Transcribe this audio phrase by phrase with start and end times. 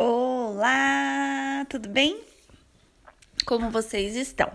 [0.00, 2.20] Olá, tudo bem?
[3.44, 4.48] Como vocês estão?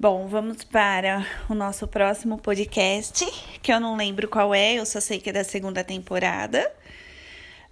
[0.00, 3.26] Bom, vamos para o nosso próximo podcast,
[3.60, 6.74] que eu não lembro qual é, eu só sei que é da segunda temporada.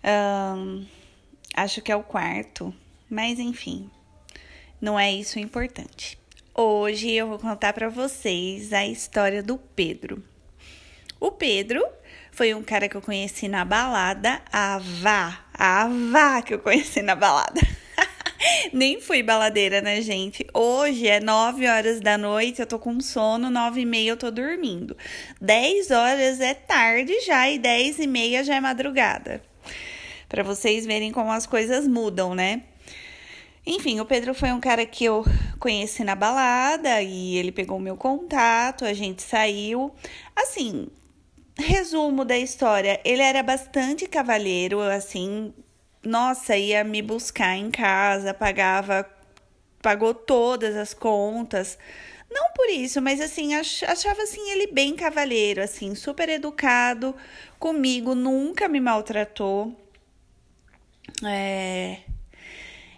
[0.04, 0.84] Um,
[1.56, 2.74] acho que é o quarto,
[3.08, 3.90] mas enfim,
[4.78, 6.18] não é isso o importante.
[6.54, 10.22] Hoje eu vou contar para vocês a história do Pedro.
[11.18, 11.82] O Pedro
[12.32, 14.78] foi um cara que eu conheci na balada, a
[15.64, 17.60] a Vá que eu conheci na balada.
[18.74, 20.44] Nem fui baladeira, né, gente?
[20.52, 24.28] Hoje é 9 horas da noite, eu tô com sono, 9 e meia eu tô
[24.32, 24.96] dormindo.
[25.40, 29.40] 10 horas é tarde já e 10 e meia já é madrugada.
[30.28, 32.64] Para vocês verem como as coisas mudam, né?
[33.64, 35.24] Enfim, o Pedro foi um cara que eu
[35.60, 39.92] conheci na balada e ele pegou meu contato, a gente saiu.
[40.34, 40.88] Assim,
[41.58, 45.52] Resumo da história: ele era bastante cavalheiro, assim,
[46.02, 49.08] nossa, ia me buscar em casa, pagava,
[49.80, 51.78] pagou todas as contas.
[52.30, 57.14] Não por isso, mas assim, achava assim ele bem cavalheiro, assim, super educado
[57.58, 59.76] comigo, nunca me maltratou.
[61.24, 61.98] É...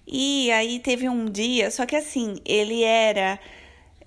[0.06, 3.40] E aí teve um dia, só que assim, ele era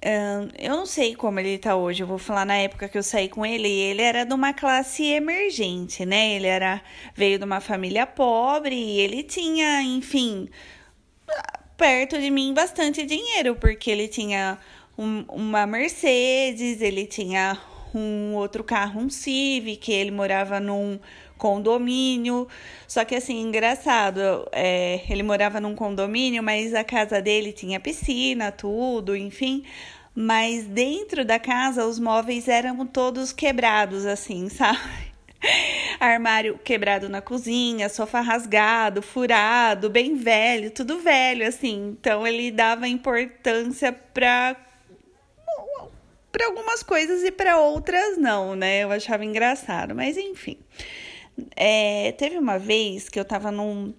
[0.02, 3.28] eu não sei como ele tá hoje, eu vou falar na época que eu saí
[3.28, 6.36] com ele, ele era de uma classe emergente, né?
[6.36, 6.81] Ele era
[7.16, 10.50] veio de uma família pobre e ele tinha, enfim,
[11.75, 14.58] perto de mim bastante dinheiro, porque ele tinha
[14.98, 17.59] um, uma Mercedes, ele tinha
[17.94, 21.00] um outro carro, um Civic, ele morava num
[21.38, 22.48] condomínio.
[22.88, 28.52] Só que assim, engraçado, é, ele morava num condomínio, mas a casa dele tinha piscina,
[28.52, 29.64] tudo, enfim.
[30.16, 35.08] Mas dentro da casa os móveis eram todos quebrados, assim, sabe?
[36.00, 41.96] Armário quebrado na cozinha, sofá rasgado, furado, bem velho, tudo velho, assim.
[42.00, 44.56] Então ele dava importância para
[46.31, 48.84] para algumas coisas e para outras não, né?
[48.84, 50.58] Eu achava engraçado, mas enfim.
[51.56, 53.94] É, teve uma vez que eu tava num,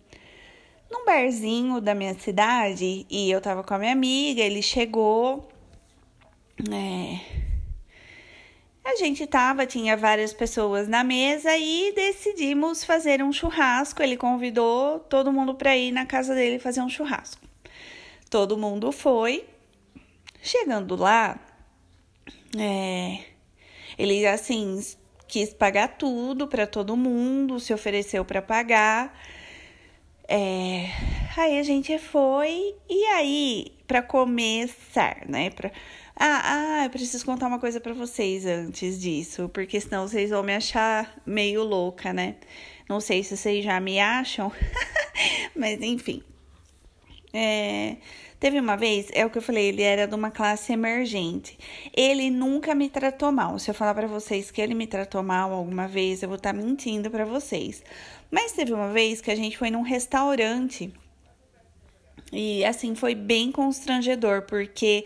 [0.90, 5.48] num barzinho da minha cidade e eu tava com a minha amiga, ele chegou.
[6.72, 7.38] É,
[8.84, 14.02] a gente tava, tinha várias pessoas na mesa e decidimos fazer um churrasco.
[14.02, 17.46] Ele convidou todo mundo para ir na casa dele fazer um churrasco.
[18.30, 19.44] Todo mundo foi.
[20.42, 21.38] Chegando lá,
[22.56, 23.24] é,
[23.98, 24.80] ele assim
[25.28, 29.16] quis pagar tudo para todo mundo, se ofereceu para pagar.
[30.26, 30.88] É,
[31.36, 35.50] aí a gente foi e aí para começar, né?
[35.50, 35.70] Pra,
[36.16, 40.42] ah, ah, eu preciso contar uma coisa para vocês antes disso, porque senão vocês vão
[40.42, 42.36] me achar meio louca, né?
[42.88, 44.50] Não sei se vocês já me acham,
[45.54, 46.22] mas enfim.
[47.38, 47.96] É,
[48.40, 51.58] Teve uma vez, é o que eu falei, ele era de uma classe emergente.
[51.92, 53.58] Ele nunca me tratou mal.
[53.58, 56.54] Se eu falar para vocês que ele me tratou mal alguma vez, eu vou estar
[56.54, 57.82] tá mentindo para vocês.
[58.30, 60.92] Mas teve uma vez que a gente foi num restaurante
[62.32, 65.04] e assim foi bem constrangedor, porque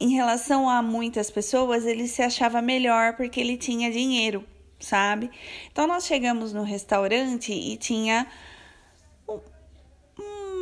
[0.00, 4.44] em relação a muitas pessoas, ele se achava melhor porque ele tinha dinheiro,
[4.80, 5.30] sabe?
[5.70, 8.26] Então nós chegamos no restaurante e tinha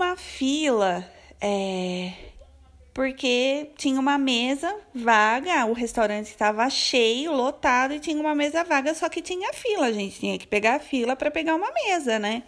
[0.03, 1.09] uma fila
[1.41, 2.13] é,
[2.93, 8.95] porque tinha uma mesa vaga, o restaurante estava cheio, lotado e tinha uma mesa vaga,
[8.95, 12.19] só que tinha fila, a gente tinha que pegar a fila para pegar uma mesa,
[12.19, 12.43] né?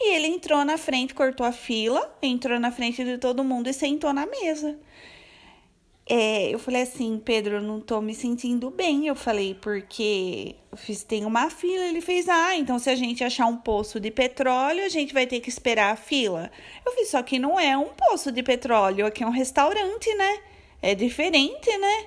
[0.00, 3.72] E ele entrou na frente, cortou a fila, entrou na frente de todo mundo e
[3.72, 4.76] sentou na mesa.
[6.14, 9.06] É, eu falei assim, Pedro, eu não tô me sentindo bem.
[9.06, 11.86] Eu falei, porque eu fiz, tem uma fila.
[11.86, 15.26] Ele fez, ah, então se a gente achar um poço de petróleo, a gente vai
[15.26, 16.50] ter que esperar a fila.
[16.84, 20.40] Eu fiz, só que não é um poço de petróleo, aqui é um restaurante, né?
[20.82, 22.06] É diferente, né?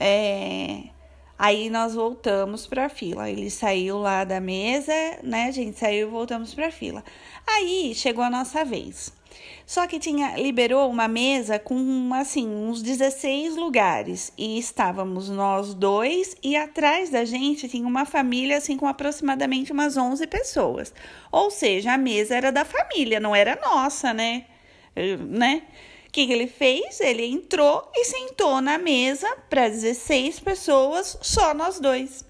[0.00, 0.82] É...
[1.42, 3.30] Aí nós voltamos para a fila.
[3.30, 4.92] Ele saiu lá da mesa,
[5.22, 5.46] né?
[5.46, 7.02] A gente saiu e voltamos para a fila.
[7.46, 9.10] Aí chegou a nossa vez.
[9.64, 16.36] Só que tinha liberou uma mesa com assim uns 16 lugares e estávamos nós dois
[16.42, 20.92] e atrás da gente tinha uma família assim com aproximadamente umas 11 pessoas.
[21.32, 24.44] Ou seja, a mesa era da família, não era nossa, né?
[25.26, 25.62] Né?
[26.10, 26.98] O que, que ele fez?
[26.98, 32.24] Ele entrou e sentou na mesa para 16 pessoas, só nós dois.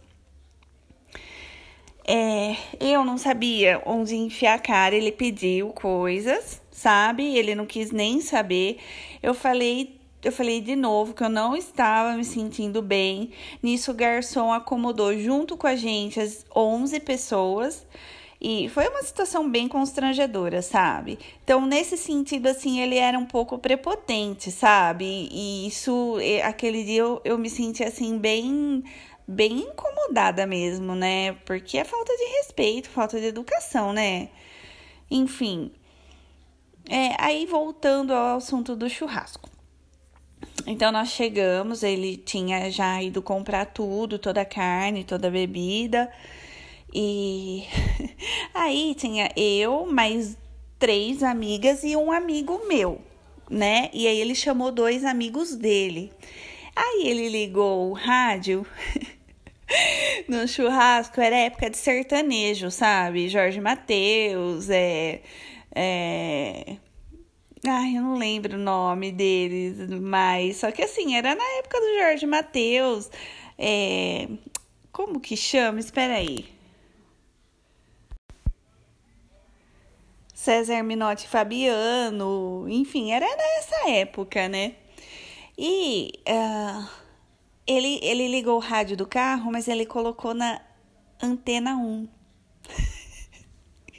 [2.06, 7.34] É, eu não sabia onde enfiar a cara, ele pediu coisas, sabe?
[7.34, 8.80] Ele não quis nem saber.
[9.22, 13.30] Eu falei, eu falei de novo que eu não estava me sentindo bem.
[13.62, 17.86] Nisso o garçom acomodou junto com a gente as 11 pessoas
[18.40, 21.18] E foi uma situação bem constrangedora, sabe?
[21.44, 25.28] Então, nesse sentido, assim, ele era um pouco prepotente, sabe?
[25.30, 28.82] E isso, aquele dia eu, eu me senti, assim, bem,
[29.28, 31.32] bem incomodada mesmo, né?
[31.44, 34.30] Porque é falta de respeito, falta de educação, né?
[35.10, 35.70] Enfim.
[36.88, 39.50] É, aí, voltando ao assunto do churrasco.
[40.66, 46.10] Então nós chegamos, ele tinha já ido comprar tudo, toda a carne, toda a bebida.
[46.92, 47.64] E
[48.54, 50.36] aí tinha eu, mais
[50.78, 53.00] três amigas e um amigo meu,
[53.48, 53.90] né?
[53.92, 56.12] E aí ele chamou dois amigos dele.
[56.74, 58.66] Aí ele ligou o rádio
[60.28, 63.28] no churrasco, era época de sertanejo, sabe?
[63.28, 65.20] Jorge Mateus, é,
[65.74, 66.76] é...
[67.66, 71.98] Ai, eu não lembro o nome deles, mas só que assim, era na época do
[71.98, 73.10] Jorge Mateus.
[73.58, 74.28] É...
[74.90, 75.78] Como que chama?
[75.78, 76.59] Espera aí.
[80.40, 84.72] César Minotti Fabiano, enfim, era nessa época, né?
[85.58, 86.88] E uh,
[87.66, 90.58] ele, ele ligou o rádio do carro, mas ele colocou na
[91.22, 92.08] antena 1.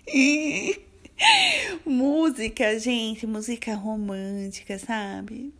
[1.85, 5.53] música, gente, música romântica, sabe?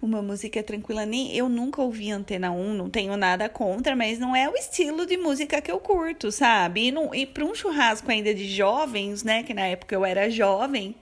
[0.00, 1.06] Uma música tranquila.
[1.06, 5.06] Nem eu nunca ouvi Antena 1, não tenho nada contra, mas não é o estilo
[5.06, 6.88] de música que eu curto, sabe?
[6.88, 9.42] E, não, e para um churrasco ainda de jovens, né?
[9.42, 10.94] Que na época eu era jovem.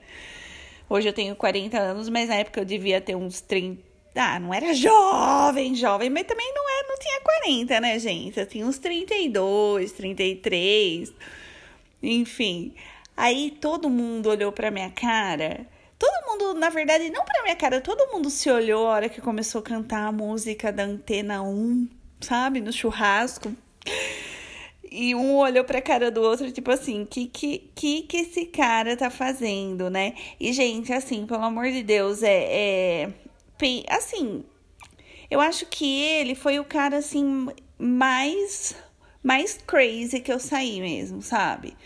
[0.88, 3.80] Hoje eu tenho 40 anos, mas na época eu devia ter uns 30.
[4.14, 8.40] Ah, não era jovem, jovem, mas também não é, não tinha 40, né, gente?
[8.40, 11.12] Eu tinha uns 32, 33.
[12.02, 12.74] Enfim.
[13.16, 15.66] Aí todo mundo olhou pra minha cara
[16.00, 19.20] Todo mundo, na verdade, não pra minha cara, todo mundo se olhou a hora que
[19.20, 21.86] começou a cantar a música da Antena 1,
[22.22, 22.58] sabe?
[22.62, 23.52] No churrasco.
[24.90, 28.96] E um olhou pra cara do outro, tipo assim, que que, que que esse cara
[28.96, 30.14] tá fazendo, né?
[30.40, 32.46] E, gente, assim, pelo amor de Deus, é,
[33.04, 33.12] é.
[33.90, 34.42] Assim,
[35.30, 37.46] eu acho que ele foi o cara, assim,
[37.78, 38.74] mais.
[39.22, 41.76] Mais crazy que eu saí mesmo, sabe?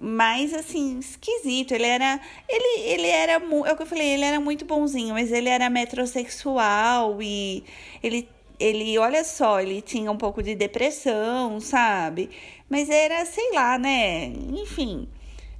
[0.00, 1.72] Mais assim esquisito.
[1.72, 3.38] Ele era ele ele era é
[3.72, 7.64] o que eu falei, ele era muito bonzinho, mas ele era metrosexual e
[8.02, 8.28] ele
[8.58, 12.30] ele, olha só, ele tinha um pouco de depressão, sabe?
[12.68, 14.26] Mas era, sei lá, né?
[14.26, 15.06] Enfim,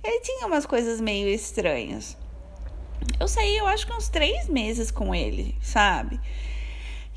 [0.02, 2.16] ele tinha umas coisas meio estranhas.
[3.20, 6.18] Eu saí, eu acho que uns três meses com ele, sabe?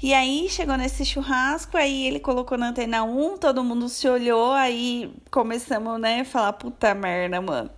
[0.02, 4.54] E aí chegou nesse churrasco, aí ele colocou na antena 1, todo mundo se olhou,
[4.54, 7.70] aí começamos, né, falar, puta merda, mano.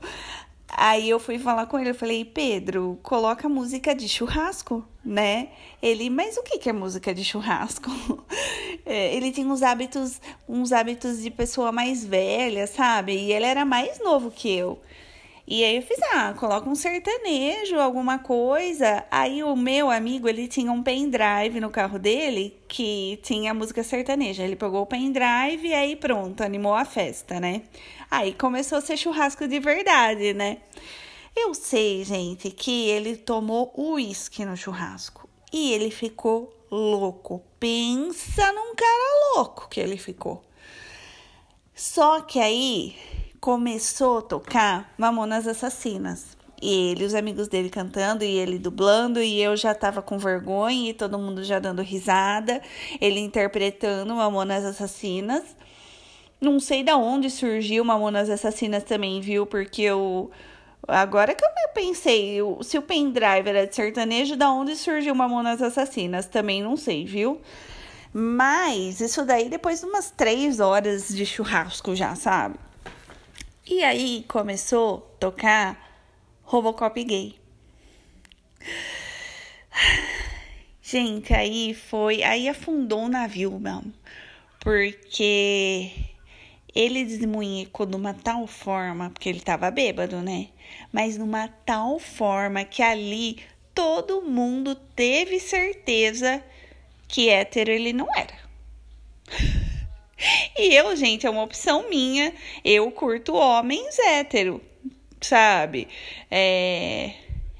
[0.69, 5.49] Aí eu fui falar com ele, eu falei, Pedro, coloca música de churrasco, né?
[5.81, 7.89] Ele, mas o que, que é música de churrasco?
[8.83, 10.19] É, ele tinha uns hábitos,
[10.49, 13.13] uns hábitos de pessoa mais velha, sabe?
[13.13, 14.81] E ele era mais novo que eu.
[15.53, 19.05] E aí eu fiz, ah, coloca um sertanejo, alguma coisa.
[19.11, 24.43] Aí o meu amigo, ele tinha um pendrive no carro dele que tinha música sertaneja.
[24.43, 27.63] Ele pegou o pendrive e aí pronto, animou a festa, né?
[28.09, 30.59] Aí começou a ser churrasco de verdade, né?
[31.35, 37.43] Eu sei, gente, que ele tomou uísque no churrasco e ele ficou louco.
[37.59, 40.41] Pensa num cara louco que ele ficou.
[41.75, 42.95] Só que aí
[43.41, 46.37] começou a tocar Mamonas Assassinas.
[46.61, 50.91] E ele, os amigos dele cantando e ele dublando, e eu já tava com vergonha
[50.91, 52.61] e todo mundo já dando risada.
[53.01, 55.55] Ele interpretando Mamonas Assassinas.
[56.39, 59.47] Não sei da onde surgiu Mamonas Assassinas também, viu?
[59.47, 60.29] Porque eu.
[60.87, 66.27] Agora que eu pensei, se o pendrive era de sertanejo, da onde surgiu Mamonas Assassinas?
[66.27, 67.41] Também não sei, viu?
[68.13, 72.59] Mas isso daí depois de umas três horas de churrasco já, sabe?
[73.65, 75.91] E aí começou a tocar
[76.41, 77.35] Robocop gay.
[80.81, 82.23] Gente, aí foi.
[82.23, 83.93] Aí afundou o navio mesmo.
[84.59, 85.91] Porque
[86.73, 90.47] ele desmunhecou de uma tal forma, porque ele tava bêbado, né?
[90.91, 93.43] Mas numa tal forma que ali
[93.75, 96.43] todo mundo teve certeza
[97.07, 98.40] que hétero ele não era.
[100.57, 102.33] E eu, gente, é uma opção minha.
[102.63, 104.61] Eu curto homens hétero,
[105.19, 105.87] sabe?
[106.29, 107.13] É,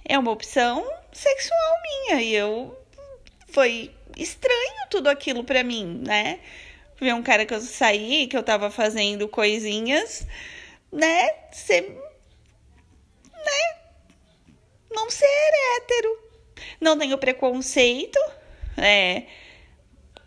[0.05, 2.21] é uma opção sexual minha.
[2.21, 2.77] E eu.
[3.47, 6.39] Foi estranho tudo aquilo pra mim, né?
[6.99, 10.25] Ver um cara que eu saí, que eu tava fazendo coisinhas,
[10.91, 11.29] né?
[11.51, 11.89] Ser.
[13.33, 13.79] né?
[14.91, 15.25] Não ser
[15.77, 16.31] hétero.
[16.79, 18.19] Não tenho preconceito,
[18.77, 19.23] é.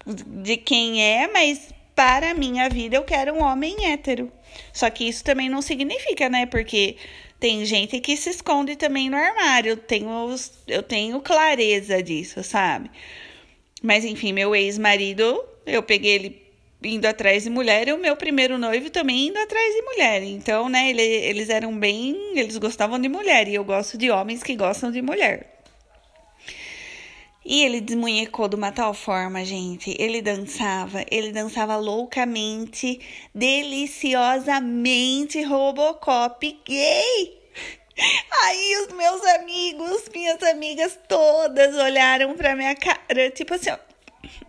[0.06, 4.30] De quem é, mas para a minha vida eu quero um homem hétero.
[4.72, 6.46] Só que isso também não significa, né?
[6.46, 6.96] Porque
[7.40, 9.70] tem gente que se esconde também no armário.
[9.70, 10.34] Eu tenho,
[10.66, 12.90] eu tenho clareza disso, sabe?
[13.82, 16.44] Mas enfim, meu ex-marido, eu peguei ele
[16.82, 20.22] indo atrás de mulher e o meu primeiro noivo também indo atrás de mulher.
[20.22, 22.38] Então, né, ele, eles eram bem.
[22.38, 25.53] Eles gostavam de mulher e eu gosto de homens que gostam de mulher.
[27.44, 29.94] E ele desmunhecou de uma tal forma, gente.
[29.98, 32.98] Ele dançava, ele dançava loucamente,
[33.34, 37.44] deliciosamente Robocop gay.
[38.42, 43.78] Aí os meus amigos, minhas amigas todas olharam pra minha cara, tipo assim, ó.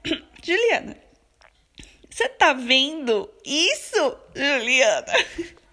[0.41, 0.97] Juliana,
[2.09, 5.13] você tá vendo isso, Juliana?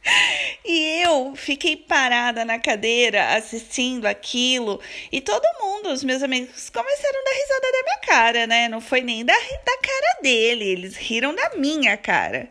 [0.64, 4.80] E eu fiquei parada na cadeira assistindo aquilo
[5.10, 8.68] e todo mundo, os meus amigos, começaram a dar risada da minha cara, né?
[8.68, 12.48] Não foi nem da, da cara dele, eles riram da minha cara.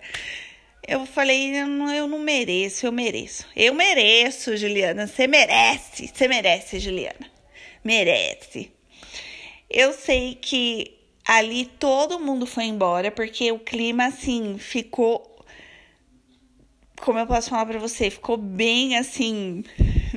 [0.85, 3.45] Eu falei, eu não, eu não mereço, eu mereço.
[3.55, 5.07] Eu mereço, Juliana.
[5.07, 7.31] Você merece, você merece, Juliana.
[7.83, 8.71] Merece.
[9.69, 15.30] Eu sei que ali todo mundo foi embora porque o clima assim ficou
[17.01, 19.63] como eu posso falar para você, ficou bem assim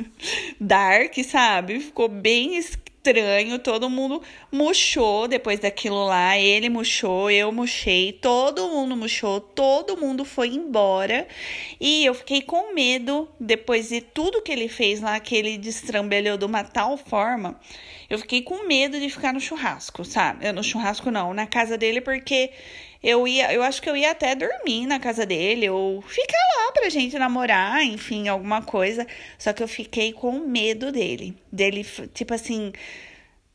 [0.60, 1.80] dark, sabe?
[1.80, 4.22] Ficou bem estranho, todo mundo
[4.52, 11.26] murchou depois daquilo lá, ele murchou, eu murchei, todo mundo murchou, todo mundo foi embora.
[11.80, 16.36] E eu fiquei com medo depois de tudo que ele fez lá, que ele destrambelhou
[16.36, 17.58] de uma tal forma.
[18.08, 20.50] Eu fiquei com medo de ficar no churrasco, sabe?
[20.52, 22.50] No churrasco não, na casa dele porque
[23.04, 26.72] eu ia, eu acho que eu ia até dormir na casa dele ou ficar lá
[26.72, 29.06] pra gente namorar, enfim, alguma coisa.
[29.38, 31.36] Só que eu fiquei com medo dele.
[31.52, 32.72] Dele, tipo assim,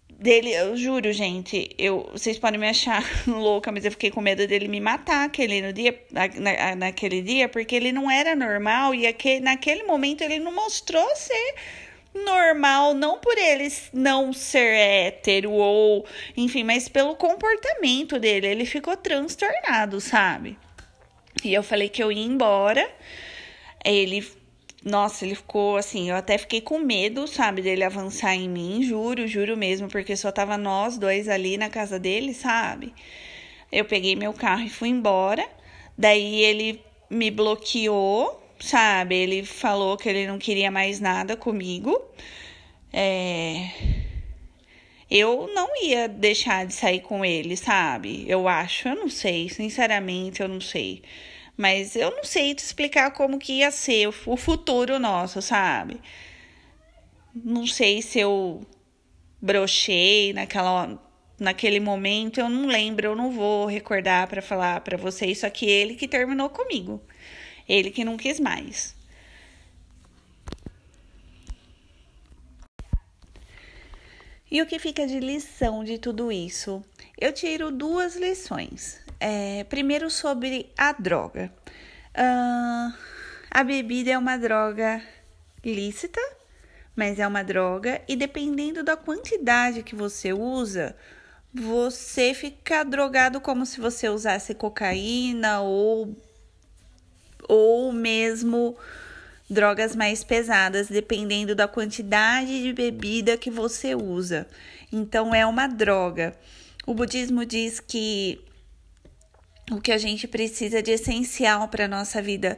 [0.07, 4.45] dele, eu juro, gente, eu, vocês podem me achar louca, mas eu fiquei com medo
[4.45, 9.07] dele me matar aquele no dia, na, naquele dia, porque ele não era normal e
[9.07, 11.55] aquele, naquele momento ele não mostrou ser
[12.13, 18.47] normal, não por ele não ser hétero ou, enfim, mas pelo comportamento dele.
[18.47, 20.57] Ele ficou transtornado, sabe?
[21.43, 22.89] E eu falei que eu ia embora.
[23.83, 24.27] Ele,
[24.83, 29.27] nossa, ele ficou assim, eu até fiquei com medo, sabe, dele avançar em mim, juro,
[29.27, 32.93] juro mesmo, porque só tava nós dois ali na casa dele, sabe?
[33.71, 35.47] Eu peguei meu carro e fui embora.
[35.97, 39.15] Daí ele me bloqueou sabe?
[39.15, 41.99] Ele falou que ele não queria mais nada comigo.
[42.93, 43.69] É...
[45.09, 48.25] Eu não ia deixar de sair com ele, sabe?
[48.27, 51.01] Eu acho, eu não sei, sinceramente, eu não sei.
[51.57, 55.99] Mas eu não sei te explicar como que ia ser o futuro nosso, sabe?
[57.35, 58.61] Não sei se eu
[59.41, 60.99] brochei naquela
[61.39, 65.65] naquele momento, eu não lembro, eu não vou recordar para falar para vocês, só que
[65.65, 67.01] ele que terminou comigo.
[67.69, 68.95] Ele que não quis mais.
[74.51, 76.83] E o que fica de lição de tudo isso?
[77.15, 78.99] Eu tiro duas lições.
[79.19, 81.53] É, primeiro, sobre a droga.
[82.15, 82.91] Uh,
[83.51, 85.03] a bebida é uma droga
[85.63, 86.21] lícita,
[86.95, 90.95] mas é uma droga, e dependendo da quantidade que você usa,
[91.53, 96.15] você fica drogado como se você usasse cocaína ou
[97.49, 98.77] ou mesmo
[99.49, 104.47] drogas mais pesadas, dependendo da quantidade de bebida que você usa.
[104.93, 106.35] Então, é uma droga.
[106.85, 108.39] O budismo diz que
[109.71, 112.57] o que a gente precisa de essencial para a nossa vida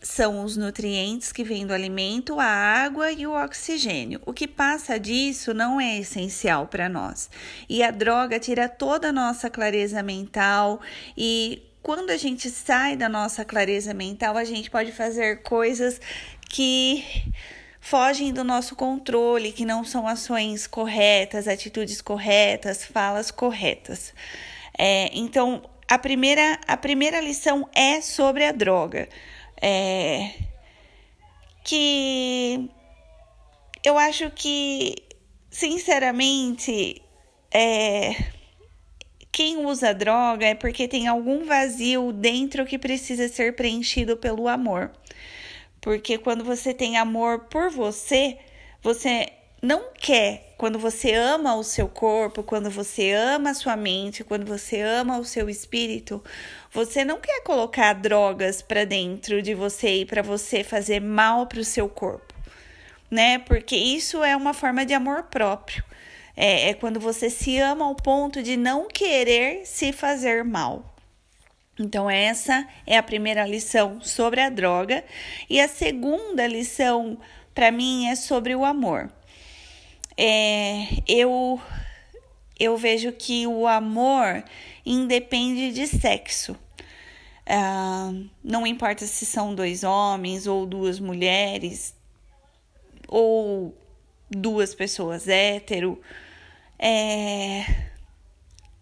[0.00, 4.20] são os nutrientes que vêm do alimento, a água e o oxigênio.
[4.26, 7.30] O que passa disso não é essencial para nós.
[7.68, 10.80] E a droga tira toda a nossa clareza mental
[11.16, 16.00] e quando a gente sai da nossa clareza mental, a gente pode fazer coisas
[16.48, 17.04] que
[17.78, 24.14] fogem do nosso controle, que não são ações corretas, atitudes corretas, falas corretas.
[24.78, 29.06] É, então, a primeira, a primeira lição é sobre a droga.
[29.60, 30.30] É,
[31.62, 32.70] que
[33.84, 34.96] eu acho que,
[35.50, 37.02] sinceramente,
[37.52, 38.33] é,
[39.34, 44.92] quem usa droga é porque tem algum vazio dentro que precisa ser preenchido pelo amor.
[45.80, 48.38] Porque quando você tem amor por você,
[48.80, 49.26] você
[49.60, 54.46] não quer, quando você ama o seu corpo, quando você ama a sua mente, quando
[54.46, 56.22] você ama o seu espírito,
[56.70, 61.58] você não quer colocar drogas para dentro de você e para você fazer mal para
[61.58, 62.32] o seu corpo,
[63.10, 63.40] né?
[63.40, 65.82] Porque isso é uma forma de amor próprio.
[66.36, 70.94] É, é quando você se ama ao ponto de não querer se fazer mal.
[71.78, 75.04] Então, essa é a primeira lição sobre a droga.
[75.50, 77.18] E a segunda lição,
[77.54, 79.10] para mim, é sobre o amor.
[80.16, 81.60] É, eu,
[82.58, 84.44] eu vejo que o amor
[84.86, 86.56] independe de sexo.
[87.46, 91.94] Uh, não importa se são dois homens ou duas mulheres
[93.06, 93.76] ou
[94.34, 96.00] duas pessoas hétero.
[96.78, 97.64] É,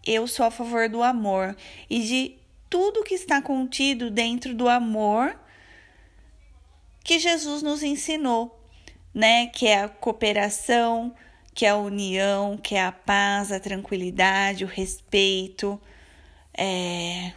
[0.05, 1.55] eu sou a favor do amor
[1.89, 2.35] e de
[2.69, 5.39] tudo que está contido dentro do amor
[7.03, 8.59] que Jesus nos ensinou,
[9.13, 9.47] né?
[9.47, 11.13] Que é a cooperação,
[11.53, 15.79] que é a união, que é a paz, a tranquilidade, o respeito.
[16.57, 17.33] É...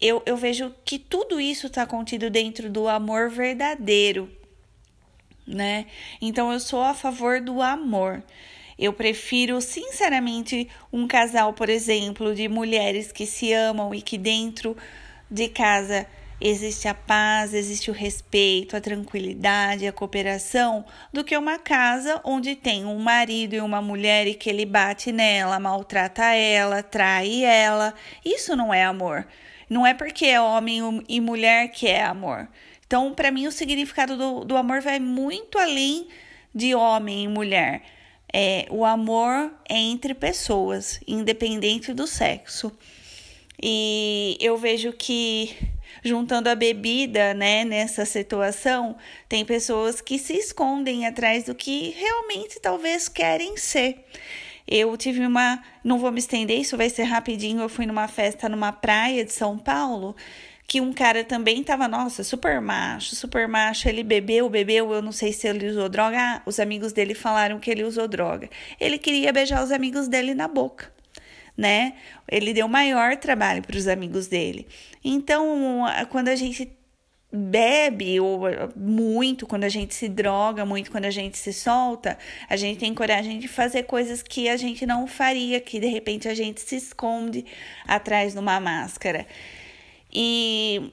[0.00, 4.28] Eu, eu vejo que tudo isso está contido dentro do amor verdadeiro,
[5.46, 5.86] né?
[6.20, 8.22] Então eu sou a favor do amor.
[8.78, 14.76] Eu prefiro, sinceramente, um casal, por exemplo, de mulheres que se amam e que dentro
[15.30, 16.06] de casa
[16.40, 22.56] existe a paz, existe o respeito, a tranquilidade, a cooperação, do que uma casa onde
[22.56, 27.94] tem um marido e uma mulher e que ele bate nela, maltrata ela, trai ela.
[28.24, 29.26] Isso não é amor.
[29.70, 32.48] Não é porque é homem e mulher que é amor.
[32.92, 36.08] Então, para mim, o significado do, do amor vai muito além
[36.54, 37.80] de homem e mulher.
[38.30, 42.70] É, o amor é entre pessoas, independente do sexo.
[43.62, 45.56] E eu vejo que
[46.04, 48.94] juntando a bebida, né, nessa situação,
[49.26, 54.04] tem pessoas que se escondem atrás do que realmente talvez querem ser.
[54.68, 57.62] Eu tive uma, não vou me estender, isso vai ser rapidinho.
[57.62, 60.14] Eu fui numa festa numa praia de São Paulo
[60.72, 63.86] que um cara também tava, nossa, super macho, super macho.
[63.90, 66.16] Ele bebeu, bebeu, eu não sei se ele usou droga.
[66.18, 68.48] Ah, os amigos dele falaram que ele usou droga.
[68.80, 70.90] Ele queria beijar os amigos dele na boca,
[71.54, 71.92] né?
[72.26, 74.66] Ele deu maior trabalho para os amigos dele.
[75.04, 76.72] Então, quando a gente
[77.30, 78.40] bebe ou
[78.74, 82.16] muito, quando a gente se droga muito, quando a gente se solta,
[82.48, 86.28] a gente tem coragem de fazer coisas que a gente não faria, que de repente
[86.28, 87.44] a gente se esconde
[87.86, 89.26] atrás de uma máscara.
[90.12, 90.92] E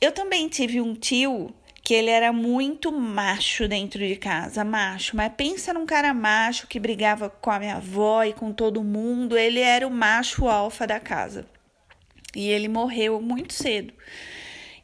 [0.00, 5.32] eu também tive um tio que ele era muito macho dentro de casa, macho, mas
[5.36, 9.60] pensa num cara macho que brigava com a minha avó e com todo mundo, ele
[9.60, 11.46] era o macho alfa da casa.
[12.36, 13.92] E ele morreu muito cedo.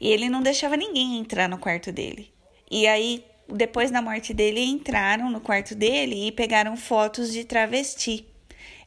[0.01, 2.33] E ele não deixava ninguém entrar no quarto dele.
[2.71, 8.27] E aí, depois da morte dele, entraram no quarto dele e pegaram fotos de travesti.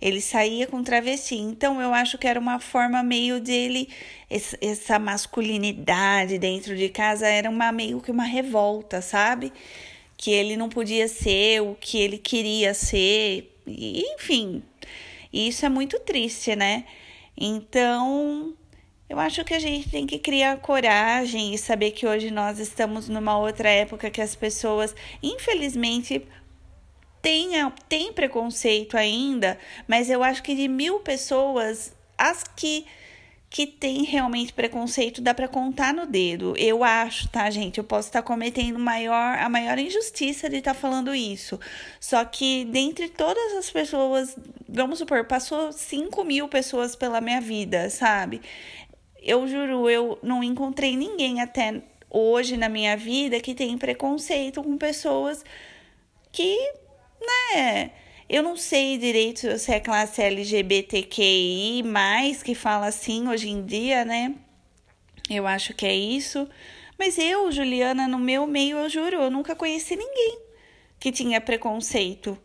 [0.02, 1.36] Ele saía com travesti.
[1.36, 3.90] Então eu acho que era uma forma meio dele
[4.62, 9.52] essa masculinidade dentro de casa era uma meio que uma revolta, sabe?
[10.16, 13.52] Que ele não podia ser o que ele queria ser.
[13.66, 14.62] E, enfim,
[15.34, 16.86] isso é muito triste, né?
[17.36, 18.54] Então,
[19.10, 23.10] eu acho que a gente tem que criar coragem e saber que hoje nós estamos
[23.10, 26.28] numa outra época que as pessoas, infelizmente,
[27.22, 32.86] tenha, tem preconceito ainda, mas eu acho que de mil pessoas, as que
[33.50, 36.54] que tem realmente preconceito dá para contar no dedo.
[36.56, 37.80] Eu acho, tá, gente?
[37.80, 41.60] Eu posso estar cometendo maior, a maior injustiça de estar falando isso.
[42.00, 47.90] Só que dentre todas as pessoas, vamos supor, passou 5 mil pessoas pela minha vida,
[47.90, 48.40] sabe?
[49.20, 54.78] Eu juro, eu não encontrei ninguém até hoje na minha vida que tem preconceito com
[54.78, 55.44] pessoas
[56.32, 56.56] que
[57.22, 57.92] né?
[58.30, 61.84] Eu não sei direito se é classe LGBTQI,
[62.44, 64.36] que fala assim hoje em dia, né?
[65.30, 66.48] Eu acho que é isso.
[66.98, 70.40] Mas eu, Juliana, no meu meio, eu juro, eu nunca conheci ninguém
[71.00, 72.38] que tinha preconceito,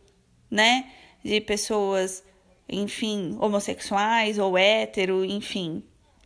[0.49, 0.89] né?
[1.23, 2.23] De pessoas,
[2.69, 5.83] enfim, homossexuais ou hétero, enfim.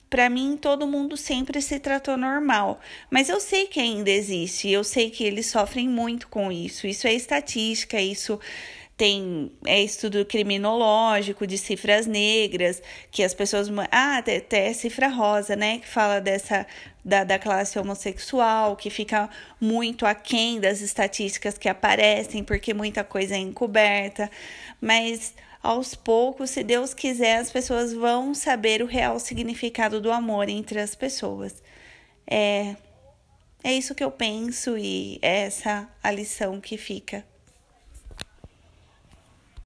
[0.10, 2.80] Para mim, todo mundo sempre se tratou normal.
[3.12, 6.88] Mas eu sei que ainda existe, eu sei que eles sofrem muito com isso.
[6.88, 8.40] Isso é estatística, isso
[9.00, 13.70] tem é estudo criminológico de cifras negras, que as pessoas.
[13.90, 15.80] Ah, até, até cifra rosa, né?
[15.80, 16.68] Que fala dessa.
[17.04, 23.36] Da, da classe homossexual, que fica muito aquém das estatísticas que aparecem, porque muita coisa
[23.36, 24.30] é encoberta.
[24.82, 30.50] Mas aos poucos, se Deus quiser, as pessoas vão saber o real significado do amor
[30.50, 31.62] entre as pessoas.
[32.26, 32.76] É,
[33.64, 37.26] é isso que eu penso e é essa a lição que fica